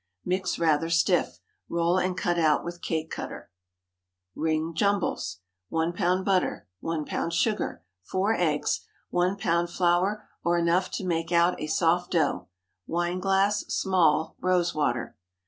Mix 0.25 0.57
rather 0.57 0.89
stiff. 0.89 1.37
Roll 1.69 1.99
and 1.99 2.17
cut 2.17 2.39
out 2.39 2.65
with 2.65 2.77
a 2.77 2.79
cake 2.79 3.11
cutter. 3.11 3.51
RING 4.33 4.73
JUMBLES. 4.73 5.41
1 5.69 5.93
lb. 5.93 6.25
butter. 6.25 6.67
1 6.79 7.05
lb. 7.05 7.31
sugar. 7.31 7.83
4 8.05 8.33
eggs. 8.33 8.79
1 9.11 9.37
lb. 9.37 9.69
flour, 9.69 10.27
or 10.43 10.57
enough 10.57 10.89
to 10.89 11.05
make 11.05 11.31
out 11.31 11.61
a 11.61 11.67
soft 11.67 12.13
dough. 12.13 12.47
Wineglass 12.87 13.59
(small) 13.71 14.35
rose 14.41 14.73
water. 14.73 15.17